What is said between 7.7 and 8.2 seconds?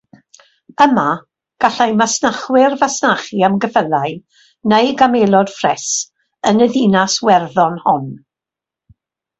hon.